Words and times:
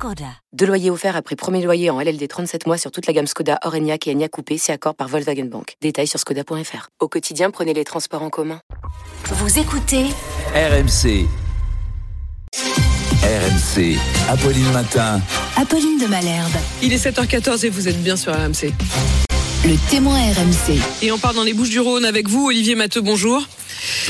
Skoda. 0.00 0.32
Deux 0.54 0.64
loyers 0.64 0.88
offerts 0.88 1.14
après 1.14 1.36
premier 1.36 1.62
loyer 1.62 1.90
en 1.90 2.00
LLD 2.00 2.26
37 2.26 2.66
mois 2.66 2.78
sur 2.78 2.90
toute 2.90 3.06
la 3.06 3.12
gamme 3.12 3.26
Skoda, 3.26 3.58
Orenia 3.66 3.98
et 4.06 4.10
Enya 4.10 4.30
Coupé, 4.30 4.56
c'est 4.56 4.72
accord 4.72 4.94
par 4.94 5.08
Volkswagen 5.08 5.44
Bank. 5.44 5.76
Détails 5.82 6.06
sur 6.06 6.18
skoda.fr. 6.18 6.88
Au 7.00 7.08
quotidien, 7.08 7.50
prenez 7.50 7.74
les 7.74 7.84
transports 7.84 8.22
en 8.22 8.30
commun. 8.30 8.62
Vous 9.26 9.58
écoutez 9.58 10.06
RMC. 10.54 11.26
RMC. 13.22 13.98
Apolline 14.30 14.72
Matin. 14.72 15.20
Apolline 15.56 15.98
de 16.00 16.06
Malherbe. 16.06 16.56
Il 16.82 16.94
est 16.94 17.06
7h14 17.06 17.66
et 17.66 17.68
vous 17.68 17.86
êtes 17.86 18.02
bien 18.02 18.16
sur 18.16 18.32
RMC. 18.32 18.72
Le 19.66 19.90
témoin 19.90 20.16
RMC. 20.16 20.80
Et 21.02 21.12
on 21.12 21.18
part 21.18 21.34
dans 21.34 21.44
les 21.44 21.52
Bouches 21.52 21.68
du 21.68 21.80
Rhône 21.80 22.06
avec 22.06 22.26
vous, 22.26 22.46
Olivier 22.46 22.74
Matteux, 22.74 23.02
bonjour. 23.02 23.46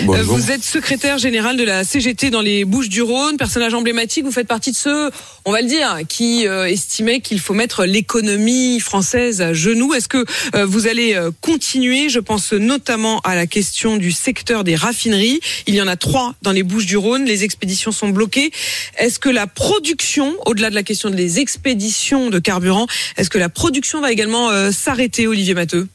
Euh, 0.01 0.23
vous 0.23 0.51
êtes 0.51 0.63
secrétaire 0.63 1.19
général 1.19 1.57
de 1.57 1.65
la 1.65 1.85
CGT 1.85 2.31
dans 2.31 2.41
les 2.41 2.65
Bouches 2.65 2.89
du 2.89 3.03
Rhône, 3.03 3.37
personnage 3.37 3.75
emblématique. 3.75 4.25
Vous 4.25 4.33
faites 4.33 4.47
partie 4.47 4.73
de 4.73 4.77
ceux, 4.77 5.11
on 5.45 5.53
va 5.53 5.61
le 5.61 5.69
dire, 5.69 6.01
qui 6.09 6.47
euh, 6.47 6.67
estimaient 6.67 7.21
qu'il 7.21 7.41
faut 7.41 7.55
mettre 7.55 7.85
l'économie 7.85 8.81
française 8.81 9.41
à 9.41 9.53
genoux. 9.53 9.95
Est-ce 9.95 10.09
que 10.09 10.25
euh, 10.55 10.67
vous 10.67 10.87
allez 10.87 11.19
continuer? 11.41 12.09
Je 12.09 12.21
pense 12.21 12.53
notamment 12.53 13.21
à 13.21 13.35
la 13.35 13.47
question 13.47 13.97
du 13.97 14.13
secteur 14.13 14.65
des 14.65 14.75
raffineries. 14.75 15.41
Il 15.67 15.75
y 15.75 15.83
en 15.83 15.89
a 15.89 15.97
trois 15.97 16.35
dans 16.43 16.53
les 16.53 16.63
Bouches 16.63 16.87
du 16.87 16.97
Rhône. 16.97 17.25
Les 17.25 17.45
expéditions 17.45 17.93
sont 17.93 18.09
bloquées. 18.09 18.51
Est-ce 18.99 19.19
que 19.19 19.29
la 19.29 19.47
production, 19.47 20.35
au-delà 20.47 20.71
de 20.71 20.75
la 20.75 20.83
question 20.83 21.11
des 21.11 21.41
expéditions 21.41 22.31
de 22.31 22.39
carburant, 22.39 22.87
est-ce 23.17 23.31
que 23.31 23.39
la 23.39 23.49
production 23.49 24.01
va 24.01 24.13
également 24.13 24.51
s'arrêter, 24.73 25.27
Olivier 25.27 25.55
Matteux? 25.55 25.89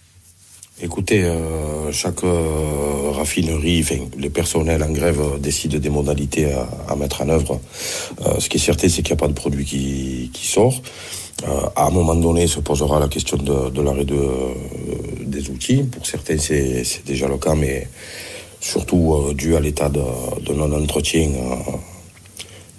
Écoutez, 0.82 1.24
euh, 1.24 1.90
chaque 1.94 2.26
euh, 2.26 3.12
raffinerie, 3.12 3.80
enfin, 3.82 3.96
les 4.18 4.30
personnels 4.30 4.84
en 4.84 4.92
grève 4.92 5.22
euh, 5.22 5.38
décident 5.38 5.78
des 5.78 5.90
modalités 5.90 6.52
à, 6.90 6.96
mettre 6.98 7.22
en 7.22 7.30
œuvre. 7.30 7.62
ce 8.40 8.50
qui 8.50 8.58
est 8.58 8.60
certain, 8.60 8.90
c'est 8.90 9.02
qu'il 9.02 9.16
n'y 9.16 9.20
a 9.20 9.24
pas 9.26 9.30
de 9.30 9.34
produit 9.34 9.64
qui, 9.64 10.46
sort. 10.46 10.82
à 11.78 11.88
un 11.88 11.92
moment 11.92 12.16
donné, 12.16 12.46
se 12.48 12.60
posera 12.60 13.00
la 13.00 13.08
question 13.08 13.38
de, 13.38 13.82
l'arrêt 13.82 14.04
de, 14.04 14.20
des 15.22 15.50
outils. 15.50 15.84
Pour 15.84 16.06
certains, 16.06 16.38
c'est 16.38 17.06
déjà 17.06 17.30
le 17.30 17.38
cas, 17.38 17.56
mais 17.56 17.88
surtout 18.60 19.32
dû 19.34 19.56
à 19.56 19.62
l'état 19.62 19.88
de, 19.88 20.54
non-entretien 20.54 21.30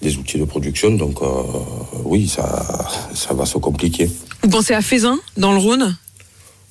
des 0.02 0.18
outils 0.18 0.38
de 0.38 0.44
production. 0.44 0.90
Donc 0.90 1.20
oui, 2.04 2.28
ça, 2.28 2.44
ça 3.14 3.32
va 3.32 3.46
se 3.46 3.56
compliquer. 3.56 4.10
Vous 4.42 4.50
pensez 4.50 4.74
à 4.74 4.82
Faisin, 4.82 5.18
dans 5.38 5.52
le 5.52 5.58
Rhône? 5.58 5.96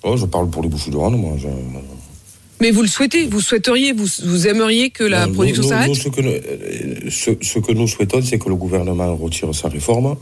Oh, 0.07 0.15
je 0.15 0.25
parle 0.27 0.49
pour 0.51 0.61
les 0.61 0.69
bouches 0.69 0.87
du 0.87 0.95
Rhône, 0.95 1.17
moi. 1.17 1.35
Mais 2.61 2.69
vous 2.69 2.83
le 2.83 2.87
souhaitez, 2.87 3.25
vous 3.25 3.41
souhaiteriez, 3.41 3.91
vous, 3.91 4.05
vous 4.23 4.47
aimeriez 4.47 4.91
que 4.91 5.03
la 5.03 5.27
production 5.27 5.63
s'arrête 5.63 5.95
ce, 5.95 6.09
que 6.09 6.21
nous, 6.21 6.29
euh, 6.29 7.09
ce, 7.09 7.59
que 7.59 7.71
nous 7.73 7.87
souhaitons, 7.87 8.21
c'est 8.21 8.37
que 8.37 8.47
le 8.47 8.55
gouvernement 8.55 9.15
retire 9.15 9.53
sa 9.53 9.67
réforme 9.67 10.15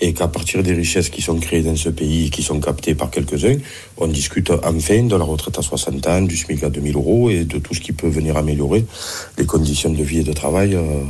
et 0.00 0.12
qu'à 0.12 0.28
partir 0.28 0.62
des 0.62 0.74
richesses 0.74 1.08
qui 1.08 1.22
sont 1.22 1.38
créées 1.38 1.62
dans 1.62 1.76
ce 1.76 1.88
pays, 1.88 2.28
qui 2.28 2.42
sont 2.42 2.60
captées 2.60 2.94
par 2.94 3.10
quelques-uns, 3.10 3.56
on 3.96 4.06
discute 4.06 4.52
enfin 4.64 5.02
de 5.02 5.16
la 5.16 5.24
retraite 5.24 5.58
à 5.58 5.62
60 5.62 6.06
ans, 6.08 6.22
du 6.22 6.36
SMIC 6.36 6.62
à 6.62 6.70
2000 6.70 6.94
euros 6.94 7.30
et 7.30 7.44
de 7.44 7.58
tout 7.58 7.72
ce 7.72 7.80
qui 7.80 7.92
peut 7.92 8.08
venir 8.08 8.36
améliorer 8.36 8.84
les 9.38 9.46
conditions 9.46 9.90
de 9.90 10.02
vie 10.02 10.18
et 10.18 10.24
de 10.24 10.32
travail. 10.34 10.74
Euh, 10.74 11.02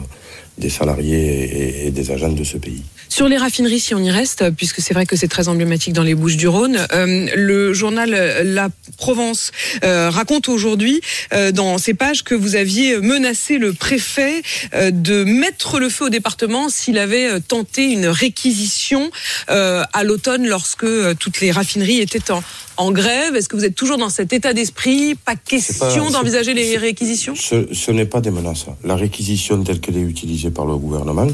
des 0.58 0.70
salariés 0.70 1.86
et, 1.86 1.90
des 1.90 2.10
agents 2.10 2.32
de 2.32 2.44
ce 2.44 2.56
pays. 2.56 2.82
Sur 3.08 3.28
les 3.28 3.36
raffineries, 3.36 3.80
si 3.80 3.94
on 3.94 3.98
y 3.98 4.10
reste, 4.10 4.50
puisque 4.56 4.80
c'est 4.80 4.94
vrai 4.94 5.04
que 5.04 5.16
c'est 5.16 5.28
très 5.28 5.48
emblématique 5.48 5.92
dans 5.92 6.02
les 6.02 6.14
Bouches 6.14 6.36
du 6.38 6.48
Rhône, 6.48 6.78
euh, 6.92 7.28
le 7.36 7.74
journal 7.74 8.10
La 8.44 8.70
Provence 8.96 9.50
euh, 9.84 10.08
raconte 10.08 10.48
aujourd'hui 10.48 11.00
euh, 11.34 11.52
dans 11.52 11.76
ses 11.76 11.92
pages 11.92 12.24
que 12.24 12.34
vous 12.34 12.56
aviez 12.56 12.96
menacé 12.98 13.58
le 13.58 13.74
préfet 13.74 14.42
de 14.72 15.24
mettre 15.24 15.78
le 15.78 15.90
feu 15.90 16.06
au 16.06 16.08
département 16.08 16.70
s'il 16.70 16.96
avait 16.96 17.40
tenté 17.40 17.92
une 17.92 18.06
réquisition 18.06 19.10
à 19.48 20.04
l'automne 20.04 20.46
lorsque 20.46 20.86
toutes 21.18 21.40
les 21.40 21.50
raffineries 21.50 22.00
étaient 22.00 22.30
en, 22.30 22.42
en 22.76 22.90
grève 22.90 23.36
Est-ce 23.36 23.48
que 23.48 23.56
vous 23.56 23.64
êtes 23.64 23.74
toujours 23.74 23.98
dans 23.98 24.08
cet 24.08 24.32
état 24.32 24.52
d'esprit? 24.52 25.14
Pas 25.14 25.36
question 25.36 26.10
d'envisager 26.10 26.54
les 26.54 26.76
réquisitions? 26.76 27.34
Ce, 27.34 27.90
n'est 27.90 28.06
pas 28.06 28.20
des 28.20 28.30
menaces. 28.30 28.66
La 28.84 28.96
réquisition 28.96 29.62
telle 29.62 29.80
qu'elle 29.80 29.96
est 29.96 30.02
utilisée 30.02 30.41
par 30.50 30.66
le 30.66 30.76
gouvernement, 30.76 31.28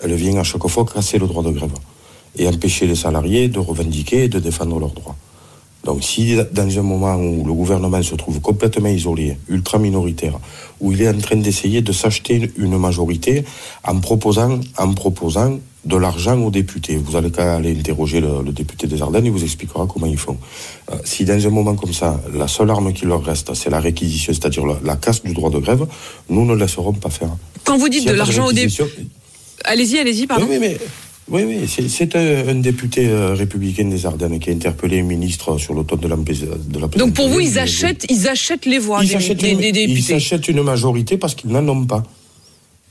elle 0.00 0.14
vient 0.14 0.36
à 0.38 0.44
chaque 0.44 0.66
fois 0.66 0.84
casser 0.84 1.18
le 1.18 1.26
droit 1.26 1.42
de 1.42 1.50
grève 1.50 1.72
et 2.36 2.48
empêcher 2.48 2.86
les 2.86 2.94
salariés 2.94 3.48
de 3.48 3.58
revendiquer 3.58 4.24
et 4.24 4.28
de 4.28 4.38
défendre 4.38 4.78
leurs 4.78 4.92
droits. 4.92 5.16
Donc 5.84 6.02
si 6.02 6.36
dans 6.52 6.78
un 6.78 6.82
moment 6.82 7.16
où 7.16 7.46
le 7.46 7.52
gouvernement 7.52 8.02
se 8.02 8.14
trouve 8.14 8.40
complètement 8.40 8.88
isolé, 8.88 9.38
ultra 9.48 9.78
minoritaire, 9.78 10.38
où 10.80 10.92
il 10.92 11.02
est 11.02 11.08
en 11.08 11.18
train 11.18 11.36
d'essayer 11.36 11.82
de 11.82 11.92
s'acheter 11.92 12.50
une 12.56 12.76
majorité 12.78 13.44
en 13.84 13.98
proposant, 14.00 14.60
en 14.76 14.92
proposant 14.92 15.58
de 15.84 15.96
l'argent 15.96 16.38
aux 16.38 16.50
députés. 16.50 16.96
Vous 16.96 17.16
allez 17.16 17.30
aller 17.38 17.76
interroger 17.78 18.20
le, 18.20 18.52
député 18.52 18.86
des 18.86 19.00
Ardennes, 19.00 19.26
il 19.26 19.30
vous 19.30 19.42
expliquera 19.42 19.86
comment 19.86 20.06
ils 20.06 20.18
font. 20.18 20.36
Euh, 20.90 20.96
si 21.04 21.24
dans 21.24 21.46
un 21.46 21.50
moment 21.50 21.74
comme 21.74 21.94
ça, 21.94 22.20
la 22.34 22.48
seule 22.48 22.70
arme 22.70 22.92
qui 22.92 23.06
leur 23.06 23.24
reste, 23.24 23.54
c'est 23.54 23.70
la 23.70 23.80
réquisition, 23.80 24.32
c'est-à-dire 24.32 24.64
la, 24.84 24.96
casse 24.96 25.22
du 25.22 25.32
droit 25.32 25.50
de 25.50 25.58
grève, 25.58 25.86
nous 26.28 26.44
ne 26.44 26.54
laisserons 26.54 26.92
pas 26.92 27.10
faire. 27.10 27.30
Quand 27.64 27.78
vous 27.78 27.88
dites 27.88 28.06
de 28.06 28.12
l'argent 28.12 28.46
aux 28.46 28.52
députés... 28.52 28.84
Allez-y, 29.64 29.98
allez-y, 29.98 30.26
pardon. 30.26 30.46
Oui, 30.48 30.58
mais... 30.60 30.78
Oui, 31.30 31.42
oui, 31.44 31.88
c'est 31.88 32.16
un, 32.16 32.54
député 32.54 33.06
euh, 33.08 33.34
républicain 33.34 33.84
des 33.84 34.06
Ardennes 34.06 34.38
qui 34.38 34.48
a 34.48 34.52
interpellé 34.52 35.00
un 35.00 35.02
ministre 35.02 35.58
sur 35.58 35.74
l'automne 35.74 36.00
de 36.00 36.08
la, 36.08 36.16
de 36.16 36.98
Donc 36.98 37.12
pour 37.12 37.28
vous, 37.28 37.40
ils 37.40 37.58
achètent, 37.58 38.06
ils 38.08 38.28
achètent 38.28 38.64
les 38.64 38.78
voix 38.78 39.02
des, 39.02 39.14
députés 39.14 39.84
Ils 39.86 40.14
achètent 40.14 40.48
une 40.48 40.62
majorité 40.62 41.18
parce 41.18 41.34
qu'ils 41.34 41.50
n'en 41.50 41.66
ont 41.68 41.84
pas. 41.84 42.02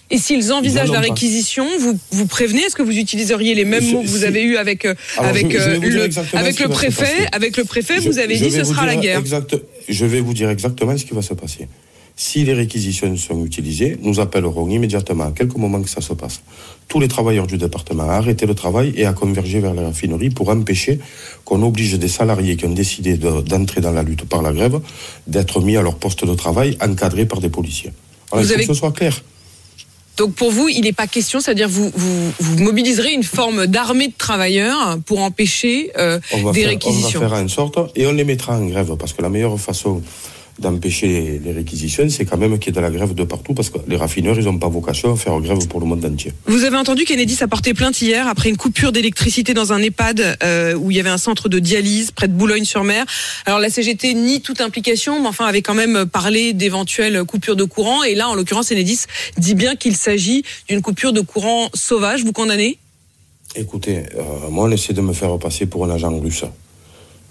Et 0.09 0.19
s'ils 0.19 0.53
envisagent 0.53 0.91
la 0.91 1.01
réquisition, 1.01 1.65
vous, 1.79 1.97
vous 2.11 2.27
prévenez 2.27 2.61
Est-ce 2.61 2.75
que 2.75 2.83
vous 2.83 2.97
utiliseriez 2.97 3.55
les 3.55 3.65
mêmes 3.65 3.83
mots 3.91 4.03
que 4.03 4.07
vous 4.07 4.23
avez 4.23 4.43
eus 4.43 4.55
avec, 4.55 4.87
avec, 5.17 5.51
le, 5.51 6.09
avec 6.37 6.59
le 6.59 6.69
préfet 6.69 7.27
Avec 7.31 7.57
le 7.57 7.65
préfet, 7.65 7.99
vous 7.99 8.19
avez 8.19 8.37
dit 8.37 8.51
ce 8.51 8.63
sera 8.63 8.85
la 8.85 8.95
guerre. 8.95 9.21
je 9.89 10.05
vais 10.05 10.21
vous 10.21 10.33
dire 10.33 10.49
exactement 10.49 10.95
ce 10.95 11.05
qui 11.05 11.13
va 11.13 11.23
se 11.23 11.33
passer. 11.33 11.67
Si 12.19 12.43
les 12.43 12.53
réquisitions 12.53 13.15
sont 13.15 13.45
utilisées, 13.45 13.95
nous 14.01 14.19
appellerons 14.19 14.67
immédiatement, 14.71 15.25
à 15.25 15.31
quelques 15.31 15.55
moments 15.55 15.83
que 15.83 15.89
ça 15.89 16.01
se 16.01 16.13
passe, 16.13 16.41
tous 16.87 16.99
les 16.99 17.07
travailleurs 17.07 17.45
du 17.45 17.59
département 17.59 18.09
à 18.09 18.13
arrêter 18.13 18.47
le 18.47 18.55
travail 18.55 18.91
et 18.95 19.05
à 19.05 19.13
converger 19.13 19.59
vers 19.59 19.75
la 19.75 19.83
raffinerie 19.83 20.31
pour 20.31 20.49
empêcher 20.49 20.99
qu'on 21.45 21.61
oblige 21.61 21.93
des 21.93 22.07
salariés 22.07 22.57
qui 22.57 22.65
ont 22.65 22.73
décidé 22.73 23.17
d'entrer 23.17 23.81
dans 23.81 23.91
la 23.91 24.01
lutte 24.01 24.25
par 24.25 24.41
la 24.41 24.51
grève 24.51 24.79
d'être 25.27 25.61
mis 25.61 25.77
à 25.77 25.83
leur 25.83 25.93
poste 25.93 26.25
de 26.25 26.33
travail 26.33 26.75
encadrés 26.81 27.27
par 27.27 27.39
des 27.39 27.49
policiers. 27.49 27.91
Alors, 28.31 28.43
il 28.43 28.49
faut 28.49 28.55
que 28.55 28.65
ce 28.65 28.73
soit 28.73 28.91
clair. 28.91 29.21
Donc 30.17 30.33
pour 30.33 30.49
vous, 30.49 30.67
il 30.67 30.81
n'est 30.81 30.93
pas 30.93 31.05
question, 31.05 31.39
c'est-à-dire 31.39 31.69
vous, 31.69 31.91
vous, 31.93 32.31
vous 32.39 32.63
mobiliserez 32.63 33.13
une 33.13 33.21
forme 33.21 33.67
d'armée 33.67 34.07
de 34.07 34.17
travailleurs 34.17 34.97
pour 35.05 35.19
empêcher 35.19 35.91
euh, 35.99 36.19
des 36.51 36.65
réquisitions. 36.65 37.19
On 37.19 37.21
va 37.21 37.29
faire 37.29 37.43
en 37.43 37.47
sorte, 37.47 37.77
et 37.95 38.07
on 38.07 38.13
les 38.13 38.23
mettra 38.23 38.57
en 38.57 38.65
grève, 38.65 38.95
parce 38.97 39.13
que 39.13 39.21
la 39.21 39.29
meilleure 39.29 39.59
façon 39.59 40.01
d'empêcher 40.59 41.39
les 41.43 41.51
réquisitions, 41.51 42.09
c'est 42.09 42.25
quand 42.25 42.37
même 42.37 42.57
qu'il 42.59 42.73
y 42.73 42.77
ait 42.77 42.81
de 42.81 42.85
la 42.85 42.89
grève 42.89 43.13
de 43.13 43.23
partout 43.23 43.53
parce 43.53 43.69
que 43.69 43.77
les 43.87 43.95
raffineurs, 43.95 44.37
ils 44.37 44.45
n'ont 44.45 44.57
pas 44.57 44.69
vocation 44.69 45.13
à 45.13 45.15
faire 45.15 45.39
grève 45.39 45.67
pour 45.67 45.79
le 45.79 45.85
monde 45.85 46.03
entier. 46.05 46.33
Vous 46.45 46.63
avez 46.63 46.77
entendu 46.77 47.05
qu'Enedis 47.05 47.37
a 47.41 47.47
porté 47.47 47.73
plainte 47.73 48.01
hier 48.01 48.27
après 48.27 48.49
une 48.49 48.57
coupure 48.57 48.91
d'électricité 48.91 49.53
dans 49.53 49.73
un 49.73 49.81
EHPAD 49.81 50.37
euh, 50.43 50.73
où 50.75 50.91
il 50.91 50.97
y 50.97 50.99
avait 50.99 51.09
un 51.09 51.17
centre 51.17 51.49
de 51.49 51.59
dialyse 51.59 52.11
près 52.11 52.27
de 52.27 52.33
Boulogne-sur-Mer. 52.33 53.05
Alors 53.45 53.59
la 53.59 53.69
CGT 53.69 54.13
nie 54.13 54.41
toute 54.41 54.61
implication, 54.61 55.21
mais 55.21 55.27
enfin 55.27 55.45
avait 55.45 55.61
quand 55.61 55.75
même 55.75 56.05
parlé 56.05 56.53
d'éventuelles 56.53 57.23
coupures 57.23 57.55
de 57.55 57.63
courant. 57.63 58.03
Et 58.03 58.15
là, 58.15 58.29
en 58.29 58.35
l'occurrence, 58.35 58.71
Enedis 58.71 59.01
dit 59.37 59.55
bien 59.55 59.75
qu'il 59.75 59.95
s'agit 59.95 60.43
d'une 60.67 60.81
coupure 60.81 61.13
de 61.13 61.21
courant 61.21 61.69
sauvage. 61.73 62.23
Vous 62.23 62.33
condamnez? 62.33 62.77
Écoutez, 63.55 64.03
euh, 64.15 64.49
moi, 64.49 64.65
on 64.65 64.71
essaie 64.71 64.93
de 64.93 65.01
me 65.01 65.13
faire 65.13 65.37
passer 65.39 65.65
pour 65.65 65.85
un 65.85 65.89
agent 65.89 66.15
russe. 66.19 66.43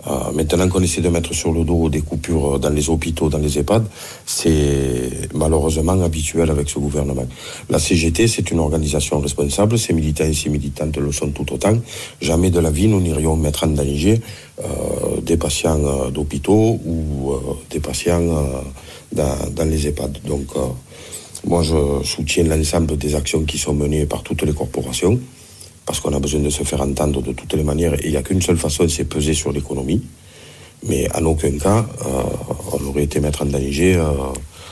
Euh, 0.08 0.30
maintenant 0.32 0.68
qu'on 0.68 0.82
essaie 0.82 1.00
de 1.00 1.08
mettre 1.08 1.34
sur 1.34 1.52
le 1.52 1.64
dos 1.64 1.88
des 1.88 2.00
coupures 2.00 2.60
dans 2.60 2.70
les 2.70 2.88
hôpitaux, 2.88 3.28
dans 3.28 3.38
les 3.38 3.58
EHPAD, 3.58 3.84
c'est 4.24 5.10
malheureusement 5.34 6.00
habituel 6.02 6.50
avec 6.50 6.68
ce 6.68 6.78
gouvernement. 6.78 7.26
La 7.70 7.78
CGT, 7.78 8.28
c'est 8.28 8.50
une 8.50 8.60
organisation 8.60 9.18
responsable, 9.18 9.78
ses 9.78 9.92
militants 9.92 10.24
et 10.24 10.32
ses 10.32 10.48
militantes 10.48 10.96
le 10.96 11.10
sont 11.10 11.30
tout 11.30 11.52
autant. 11.52 11.76
Jamais 12.20 12.50
de 12.50 12.60
la 12.60 12.70
vie, 12.70 12.86
nous 12.86 13.00
n'irions 13.00 13.36
mettre 13.36 13.64
en 13.64 13.68
danger 13.68 14.20
euh, 14.60 15.20
des 15.22 15.36
patients 15.36 15.82
euh, 15.84 16.10
d'hôpitaux 16.10 16.80
ou 16.86 17.34
des 17.70 17.80
patients 17.80 18.22
dans, 19.12 19.50
dans, 19.50 19.68
les 19.68 19.88
EHPAD. 19.88 20.18
Donc, 20.24 20.46
moi, 21.44 21.62
je 21.62 22.04
soutiens 22.04 22.44
l'ensemble 22.44 22.96
des 22.96 23.14
actions 23.14 23.42
qui 23.44 23.58
sont 23.58 23.74
menées 23.74 24.06
par 24.06 24.22
toutes 24.22 24.42
les 24.42 24.52
corporations 24.52 25.18
parce 25.86 26.00
qu'on 26.00 26.12
a 26.12 26.18
besoin 26.18 26.40
de 26.40 26.50
se 26.50 26.64
faire 26.64 26.80
entendre 26.82 27.22
de 27.22 27.32
toutes 27.32 27.54
les 27.54 27.62
manières. 27.62 27.94
Et 27.94 28.06
il 28.06 28.10
n'y 28.10 28.16
a 28.16 28.22
qu'une 28.22 28.42
seule 28.42 28.58
façon, 28.58 28.88
c'est 28.88 29.04
peser 29.04 29.34
sur 29.34 29.52
l'économie. 29.52 30.02
Mais 30.86 31.08
en 31.14 31.24
aucun 31.24 31.56
cas, 31.58 31.86
euh, 32.04 32.22
on 32.72 32.84
aurait 32.86 33.04
été 33.04 33.20
mettre 33.20 33.42
en 33.42 33.46
danger 33.46 33.94
euh, 33.96 34.10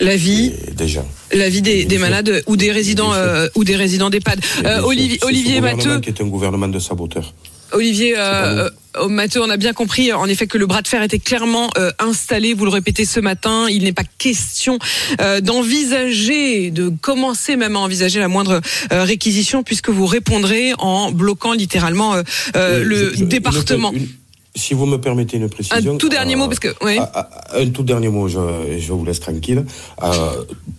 La 0.01 0.17
vie 0.17 0.53
des 0.77 0.89
gens. 0.89 1.07
La 1.33 1.49
vie 1.49 1.63
des, 1.63 1.85
des 1.85 1.99
malades 1.99 2.43
ou 2.47 2.57
des 2.57 2.73
résidents 2.73 3.15
euh, 3.15 3.49
ou 3.55 3.65
des 3.65 3.77
résidents 3.77 4.11
d'EHPAD. 4.11 4.41
Olivier, 4.83 5.19
Olivier 5.23 5.61
Matteux. 5.61 6.01
qui 6.01 6.11
est 6.11 6.21
un 6.21 6.27
gouvernement 6.27 6.69
de 6.69 6.79
saboteurs. 6.81 7.33
Olivier 7.75 8.15
euh, 8.17 8.71
euh, 8.97 9.09
Matteux, 9.09 9.43
on 9.43 9.51
a 9.51 9.57
bien 9.57 9.73
compris 9.73 10.13
en 10.13 10.27
effet 10.27 10.47
que 10.47 10.59
le 10.59 10.67
bras 10.67 10.83
de 10.83 10.89
fer 10.89 11.03
était 11.03 11.19
clairement 11.19 11.71
euh, 11.77 11.91
installé. 11.99 12.55
Vous 12.55 12.65
le 12.65 12.71
répétez 12.71 13.05
ce 13.05 13.21
matin, 13.21 13.67
il 13.69 13.85
n'est 13.85 13.93
pas 13.93 14.05
question 14.19 14.79
euh, 15.21 15.41
d'envisager, 15.41 16.71
de 16.71 16.89
commencer 16.89 17.57
même 17.57 17.77
à 17.77 17.81
envisager 17.81 18.21
la 18.21 18.29
moindre 18.29 18.61
euh, 18.93 19.05
réquisition, 19.05 19.63
puisque 19.63 19.89
vous 19.89 20.07
répondrez 20.07 20.73
en 20.79 21.11
bloquant 21.11 21.53
littéralement 21.53 22.15
le 22.55 23.13
département. 23.17 23.93
Une, 23.93 24.07
si 24.55 24.75
vous 24.75 24.87
me 24.87 24.99
permettez 24.99 25.37
une 25.37 25.49
précision. 25.49 25.95
Un 25.95 25.97
tout 25.97 26.09
dernier 26.09 26.37
mot, 26.37 26.47
parce 26.47 26.61
que. 26.61 26.69
Ouais. 26.85 26.99
Un 26.99 27.71
tout 27.71 27.83
dernier 27.83 28.09
mot, 28.09 28.29
je, 28.29 28.39
je 28.79 28.93
vous 28.93 29.05
laisse 29.05 29.21
tranquille. 29.21 29.65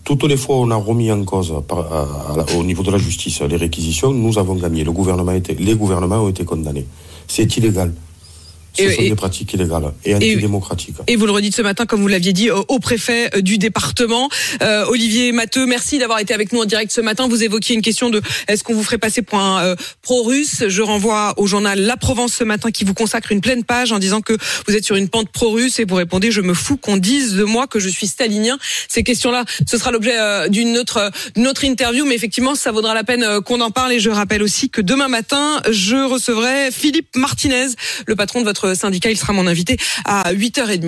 toutes 0.03 0.23
les 0.23 0.37
fois 0.37 0.57
où 0.57 0.59
on 0.59 0.71
a 0.71 0.75
remis 0.75 1.11
en 1.11 1.23
cause 1.23 1.53
par, 1.67 1.85
au 2.57 2.63
niveau 2.63 2.83
de 2.83 2.91
la 2.91 2.97
justice 2.97 3.41
les 3.41 3.57
réquisitions, 3.57 4.11
nous 4.11 4.37
avons 4.37 4.55
gagné. 4.55 4.83
Le 4.83 4.91
gouvernement 4.91 5.33
les 5.33 5.75
gouvernements 5.75 6.23
ont 6.23 6.29
été 6.29 6.45
condamnés. 6.45 6.85
C'est 7.27 7.57
illégal. 7.57 7.93
Ce 8.75 8.83
et, 8.83 8.95
sont 8.95 9.01
et, 9.01 9.09
des 9.09 9.15
pratiques 9.15 9.53
illégales 9.53 9.93
et 10.03 10.15
antidémocratiques. 10.15 10.95
Et, 11.07 11.15
vous 11.15 11.25
le 11.25 11.31
redites 11.31 11.55
ce 11.55 11.61
matin, 11.61 11.85
comme 11.85 12.01
vous 12.01 12.07
l'aviez 12.07 12.33
dit, 12.33 12.49
au 12.51 12.79
préfet 12.79 13.29
du 13.41 13.57
département. 13.57 14.29
Euh, 14.61 14.85
Olivier 14.87 15.31
Matteux, 15.31 15.65
merci 15.65 15.97
d'avoir 15.97 16.19
été 16.19 16.33
avec 16.33 16.51
nous 16.51 16.61
en 16.61 16.65
direct 16.65 16.91
ce 16.91 17.01
matin. 17.01 17.27
Vous 17.27 17.43
évoquiez 17.43 17.75
une 17.75 17.81
question 17.81 18.09
de 18.09 18.21
est-ce 18.47 18.63
qu'on 18.63 18.73
vous 18.73 18.83
ferait 18.83 18.97
passer 18.97 19.21
pour 19.21 19.39
un 19.39 19.63
euh, 19.63 19.75
pro-russe? 20.01 20.63
Je 20.67 20.81
renvoie 20.81 21.33
au 21.37 21.47
journal 21.47 21.79
La 21.79 21.97
Provence 21.97 22.33
ce 22.33 22.43
matin 22.43 22.71
qui 22.71 22.83
vous 22.83 22.93
consacre 22.93 23.31
une 23.31 23.41
pleine 23.41 23.63
page 23.63 23.91
en 23.91 23.99
disant 23.99 24.21
que 24.21 24.37
vous 24.67 24.75
êtes 24.75 24.85
sur 24.85 24.95
une 24.95 25.09
pente 25.09 25.29
pro-russe 25.29 25.79
et 25.79 25.85
vous 25.85 25.95
répondez 25.95 26.31
je 26.31 26.41
me 26.41 26.53
fous 26.53 26.77
qu'on 26.77 26.97
dise 26.97 27.35
de 27.35 27.43
moi 27.43 27.67
que 27.67 27.79
je 27.79 27.89
suis 27.89 28.07
stalinien. 28.07 28.57
Ces 28.87 29.03
questions-là, 29.03 29.45
ce 29.67 29.77
sera 29.77 29.91
l'objet 29.91 30.17
euh, 30.19 30.47
d'une 30.47 30.77
autre, 30.77 31.11
autre 31.37 31.63
interview, 31.63 32.05
mais 32.05 32.15
effectivement, 32.15 32.55
ça 32.55 32.71
vaudra 32.71 32.93
la 32.93 33.03
peine 33.03 33.23
euh, 33.23 33.41
qu'on 33.41 33.61
en 33.61 33.71
parle. 33.71 33.93
Et 33.93 33.99
je 33.99 34.09
rappelle 34.09 34.43
aussi 34.43 34.69
que 34.69 34.81
demain 34.81 35.07
matin, 35.07 35.61
je 35.69 35.95
recevrai 35.95 36.71
Philippe 36.71 37.15
Martinez, 37.15 37.67
le 38.05 38.15
patron 38.15 38.41
de 38.41 38.45
votre 38.45 38.64
syndicat. 38.73 39.11
Il 39.11 39.17
sera 39.17 39.33
mon 39.33 39.47
invité 39.47 39.77
à 40.05 40.33
8h30. 40.33 40.85